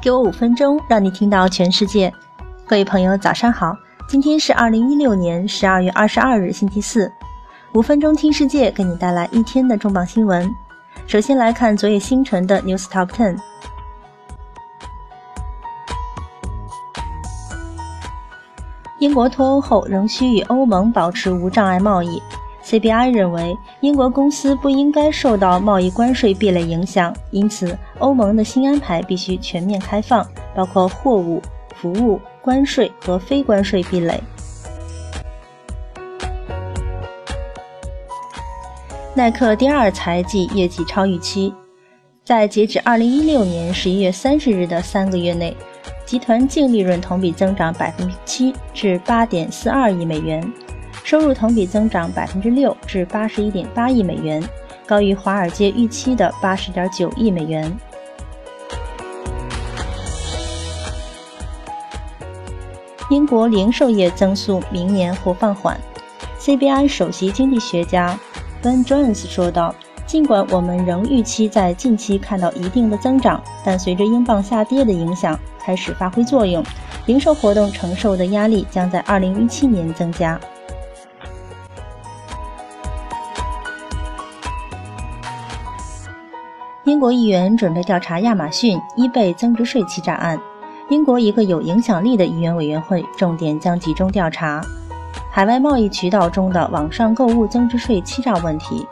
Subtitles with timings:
[0.00, 2.12] 给我五分钟，让你听到全世界。
[2.66, 3.74] 各位朋友，早上好！
[4.08, 7.10] 今天是二零一六年十二月二十二日，星期四。
[7.72, 10.48] 五分钟听世界，给你带来一天的重磅新闻。
[11.06, 13.36] 首先来看昨夜星辰的 News Top Ten。
[18.98, 22.22] 英国脱欧后仍需与欧盟保持无障碍贸易。
[22.66, 31.40] CBI 认为，英国公司不应该受到贸易关税壁垒影响，因此欧盟的新安排必须全面开放，包括货物、
[31.76, 34.20] 服务、关税和非关税壁垒。
[39.14, 41.54] 耐克第二财季业绩超预期，
[42.24, 45.56] 在截止2016年11月30日的三个月内，
[46.04, 50.52] 集团净利润同比增长7%至8.42亿美元。
[51.06, 54.42] 收入同比增长百分之六至八十一点八亿美元，
[54.84, 57.72] 高于华尔街预期的八十点九亿美元。
[63.08, 65.78] 英国零售业增速明年或放缓
[66.40, 68.18] ，CBI 首席经济学家
[68.60, 69.72] Ben Jones 说道
[70.08, 76.64] ：“尽管我们仍预期在近期看到一定的增长，但随着英镑下跌的影响开始发挥作用，
[77.06, 80.36] 零售活动承受的压力将在二零一七年增加。”
[86.86, 90.40] 英国议员准备调查亚马逊、伊贝增值税欺诈案。
[90.88, 94.60] 英国一个有影响力的议员委员会重点将集中调查
[95.32, 98.86] 海外贸易渠道中的网上购物增值税欺诈问题。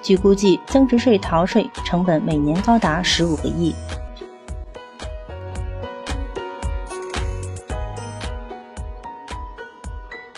[0.00, 3.74] 据估计，增值税逃税成本每年高达十五个亿。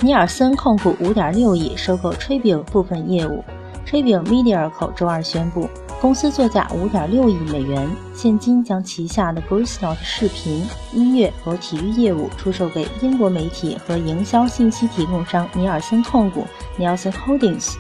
[0.01, 3.45] 尼尔森控股五点六亿收购 Tribune 部分业务。
[3.87, 5.71] Tribune Media 口周二宣布。
[5.99, 16.45] 公司作价五点六亿美元，现金将旗下的 Gracenote 视频、音乐和体育业务出售给英国媒体和营销信息提供商尼尔森控股
[16.79, 17.77] （Nielsen Holdings）。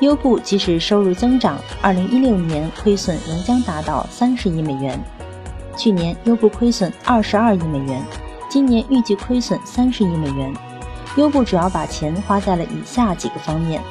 [0.00, 5.02] 优步即使收入增长，二零一六年亏损仍将达到三十亿美元。
[5.78, 8.02] 去年优步亏损二十二亿美元，
[8.56, 10.50] 今年预计亏损三十亿美元。
[11.18, 13.82] 优步主要把钱花在了以下几个方面：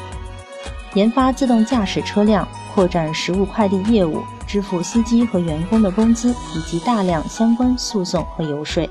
[0.95, 8.89] 研发自动驾驶车辆、扩展食物快递业务、支付司机和员工的工资，以及大量相关诉讼和游说。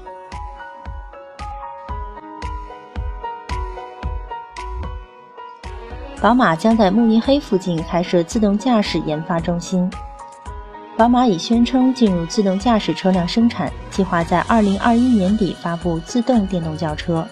[6.20, 9.90] 宝马将在慕尼黑附近开设自动驾驶研发中心。
[10.96, 17.26] 宝马已宣称进入自动驾驶车辆生产，计划在2021年底发布自动电动轿车。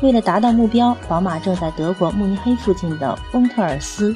[0.00, 4.14] 为了达到目标，宝马正在德国慕尼黑附近的翁特尔斯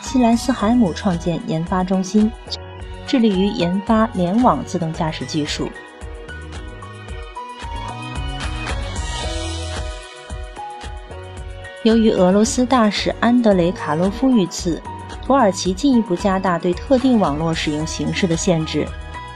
[0.00, 2.30] 西莱斯海姆创建研发中心，
[3.08, 5.68] 致力于研发联网自动驾驶技术。
[11.82, 14.80] 由于俄罗斯大使安德雷卡洛夫遇刺，
[15.32, 18.86] 土耳其进一步加大对特定网络使用形式的限制。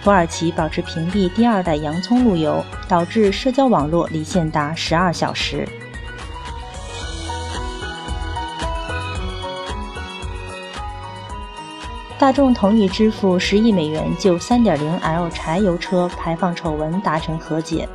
[0.04, 5.66] 土耳其保持屏蔽第二代洋葱路由，导致社交网络离线达十二小时。
[12.18, 17.88] 大众同意支付十亿美元就 3.0L 柴油车排放丑闻达成和解。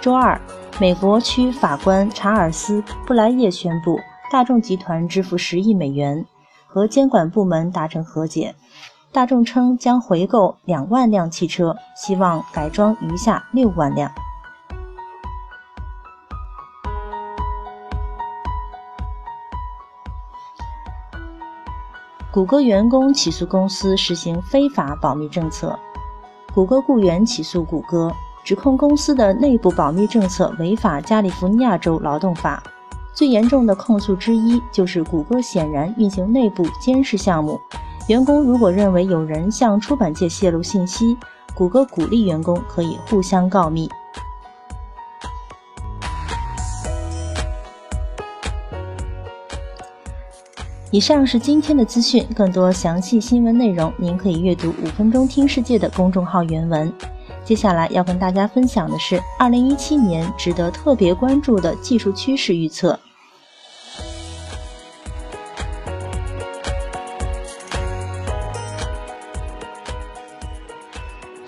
[0.00, 0.36] 周二，
[0.80, 3.96] 美国区法官查尔斯·布莱叶宣布，
[4.28, 6.26] 大众集团支付十亿美元，
[6.68, 8.54] 和监管部门达成和解。
[9.10, 14.12] 大众称将回购两万辆汽车，希望改装余下六万辆。
[22.30, 25.76] 谷歌员工起诉公司实行非法保密政策。
[26.54, 28.12] 谷歌雇员起诉谷歌，
[28.44, 32.62] 指控公司的内部保密政策违反加利福尼亚州劳动法。
[33.18, 37.60] 最严重的控诉之一就是谷歌显然运行内部监视项目。
[38.06, 41.16] 员工如果认为有人向出版界泄露信息，
[41.52, 43.90] 谷歌鼓励员工可以互相告密。
[50.92, 56.92] 以上是今天的资讯，更多详细新闻内容您可以阅读《五分钟听世界》的公众号原文。
[57.44, 62.96] 接下来要跟大家分享的是二零一七年值得特别关注的技术趋势预测。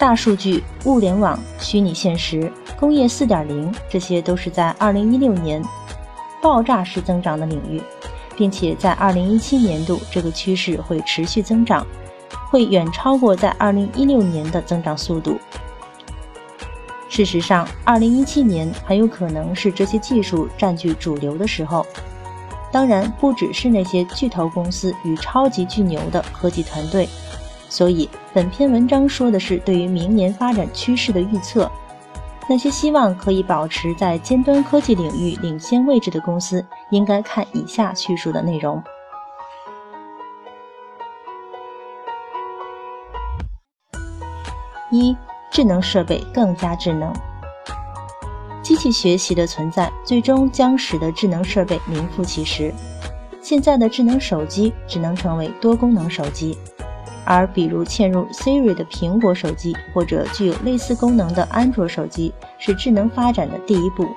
[0.00, 5.62] 大数据、物联网、虚拟现实、工业4.0，这些都是在2016年
[6.40, 7.82] 爆炸式增长的领域。
[8.34, 11.86] 并且在2017年度这个趋势会持续增长，
[12.48, 15.38] 会远超过在2016年的增长速度。
[17.10, 21.84] 事实上，2017年很有可能是这些技术占据主流的时候。
[22.72, 27.06] 当然，不只是那些巨头公司与超级巨牛的科技团队。
[27.70, 31.70] 所以，本篇文章说的是对于明年发展趋势的预测。
[32.48, 38.82] 那些希望可以保持在尖端科技领域领先位置的公司，应该看以下叙述的内容：
[44.90, 45.16] 一、
[45.52, 47.12] 智能设备更加智能。
[48.64, 52.74] 机器学习的存在，最终将使得智能设备名副其实。
[53.40, 56.58] 现在的智能手机只能成为多功能手机。
[57.24, 64.08] 而比如嵌入 Siri 的苹果手机，或者具有类似功能的安卓手机，是智能发展的第一步。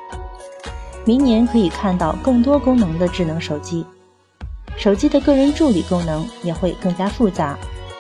[1.06, 3.86] 明年可以看到更多功能的智能手机，
[4.78, 7.58] 手机的个人助理功能也会更加复杂，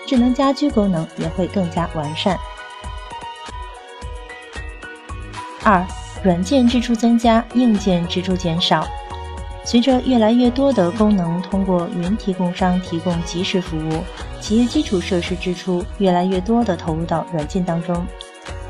[0.07, 2.37] 智能家居功能也会更加完善。
[5.63, 5.85] 二，
[6.23, 8.87] 软件支出增加，硬件支出减少。
[9.65, 14.03] 随着越来越多的功能通过云提供商提供即时服务，
[14.43, 18.05] 企业基础设施支出越来越多地投入到软件当中。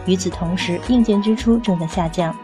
[0.05, 2.35] 与此同时，硬件支出正在下降，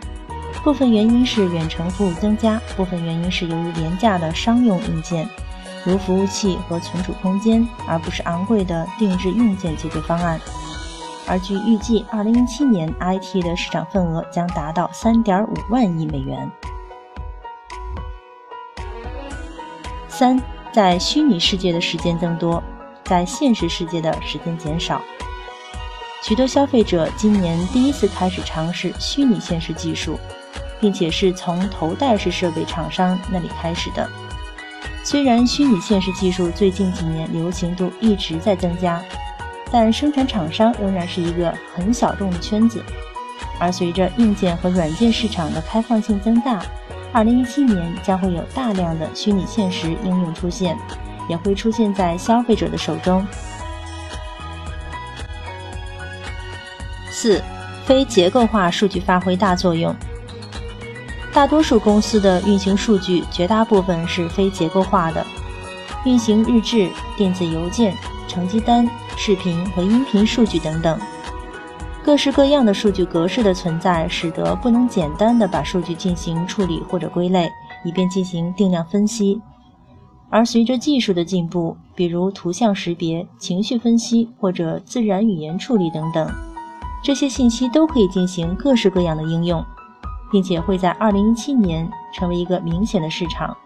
[0.64, 5.30] 部分原因是远程服务增加，部分原因是由于廉价的商用硬件，
[5.86, 10.42] 如服务器和存储空间，而不是昂贵的定制硬件解决方案。
[11.28, 16.52] 而据预计，2017年 IT 的市场份额将达到3.5万亿美元。
[20.08, 20.42] 三，
[20.74, 22.64] 在虚拟世界的时间增多，
[23.10, 25.02] 在现实世界的时间减少。
[26.22, 30.20] 许多消费者今年第一次开始尝试虚拟现实技术，
[30.80, 34.08] 并且是从头戴式设备厂商那里开始的。
[35.04, 39.02] 虽然虚拟现实技术最近几年流行度一直在增加，
[39.72, 42.84] 但生产厂商仍然是一个很小众的圈子。
[43.58, 46.62] 而随着硬件和软件市场的开放性增大，
[47.12, 50.78] 二零一七年将会有大量的虚拟现实应用出现，
[51.30, 53.26] 也会出现在消费者的手中。
[57.10, 57.42] 四、
[57.86, 59.96] 非结构化数据发挥大作用。
[61.32, 65.26] 大多数公司的运行数据绝大部分是非结构化的，
[66.04, 67.96] 运行日志、电子邮件、
[68.28, 71.00] 成绩单、视频和音频数据等等。
[72.04, 77.52] 各式各样的数据格式的存在，使得不能简单的把数据进行处理或者归类，
[77.84, 79.40] 以便进行定量分析。
[80.30, 86.32] 而随着技术的进步，比如图像识别、情绪分析或者自然语言处理等等，
[87.04, 89.66] 这些信息都可以进行各式各样的应用，
[90.32, 93.58] 并且会在2017年成为一个明显的市场。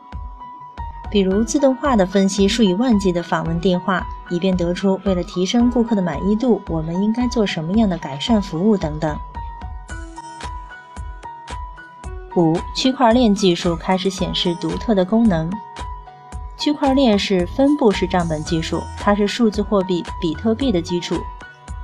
[1.12, 9.16] 比如自动化的分析数以万计的访问电话，以便得出为了提升顾客的满意度，我们应该做什么样的改善服务等等。
[12.36, 15.52] 五、区块链技术开始显示独特的功能。
[16.64, 21.20] 区块链是分布式账本技术，它是数字货币比特币的基础。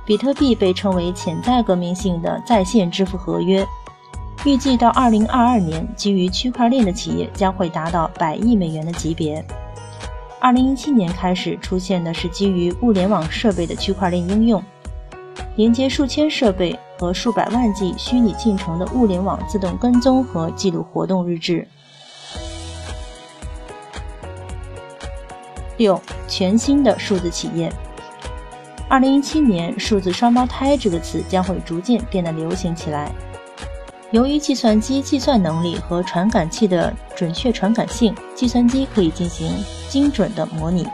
[0.06, 3.62] 比特币被称为潜在革命性的在线支付合约。
[4.42, 9.44] 预计到二零二二年，基于区块链的企业将会达到百亿美元的级别。
[10.40, 14.64] 二零一七年开始出现的是基于物联网设备的区块链应用，
[15.56, 21.68] 连接数千设备和数百万计虚拟进程的物联网自动跟踪和记录活动日志。
[25.80, 27.72] 六，全新的数字企业。
[28.86, 33.10] 二零一七年，数字双胞胎这个词将会逐渐变得流行起来。
[34.10, 39.50] 由于计算机计算能力和传感器的准确传感性，计算机可以进行
[39.88, 40.86] 精准的模拟。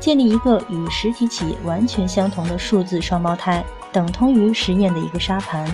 [0.00, 5.70] 建立一个与实体企业完全相同的数字双胞胎，等同于实验的一个沙盘。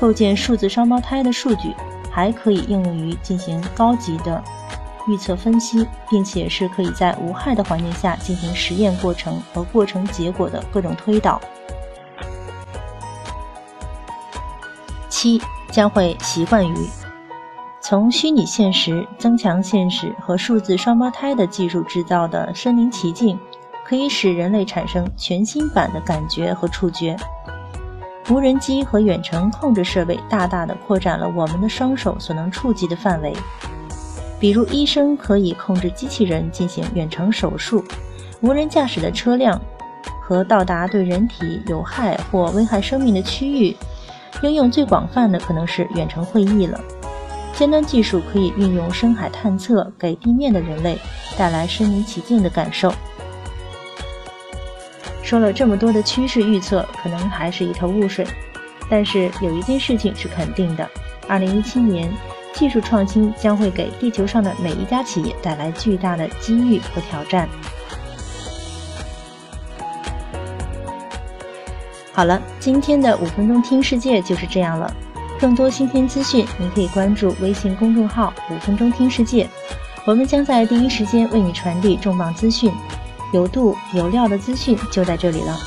[0.00, 1.72] 构建数字双胞胎的数据，
[2.10, 4.42] 还可以应用于进行高级的
[5.06, 11.40] 预测分析，并且是可以在无害的环境下进行实验过程和过程结果的各种推导。
[15.08, 15.40] 七。
[15.70, 16.74] 将会习惯于
[17.80, 23.38] 从虚拟现实、增强现实和数字双胞胎的技术制造的身临其境，
[23.82, 27.16] 可以使人类产生全新版的感觉和触觉。
[28.28, 33.34] 无人机和远程控制设备大大的扩展了我们的双手所能触及的范围。
[34.42, 37.80] 比如，医生可以控制机器人进行远程手术；
[38.40, 39.62] 无人驾驶的车辆
[40.20, 43.76] 和到达对人体有害或危害生命的区域。
[44.42, 46.80] 应用最广泛的可能是远程会议了。
[47.54, 50.98] 尖端技术可以运用深海探测，给地面的人类
[51.38, 52.92] 带来身临其境的感受。
[55.22, 58.26] 说了这么多的趋势预测，可能还是一头雾水。
[58.90, 60.90] 但是有一件事情是肯定的：，
[61.28, 62.12] 二零一七年，
[62.54, 67.48] 技术创新将会给地球上的每一家企业带来巨大的机遇和挑战。
[72.12, 74.92] 好了，今天的五分钟听世界就是这样了。
[75.40, 79.48] 更多新鲜资讯，您可以关注微信公众号“五分钟听世界”，
[80.06, 82.70] 我们将在第一时间为你传递重磅资讯，
[83.32, 85.58] 有度有料的资讯就在这里了。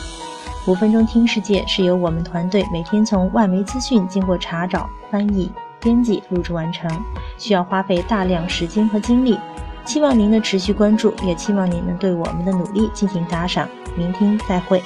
[0.67, 6.89] 五分钟听世界是由我们团队每天从外媒资讯经过查找、翻译、编辑、录制完成，
[7.38, 9.38] 需要花费大量时间和精力。
[9.86, 13.70] 期望您的持续关注，也期望您能对我们的努力进行打赏。
[13.96, 14.82] 明天再会。